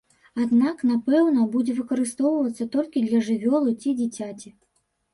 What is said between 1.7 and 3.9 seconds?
выкарыстоўвацца толькі для жывёлы